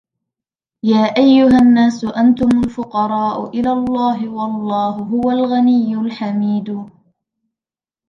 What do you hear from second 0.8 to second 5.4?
يا أَيُّهَا النّاسُ أَنتُمُ الفُقَراءُ إِلَى اللَّهِ وَاللَّهُ هُوَ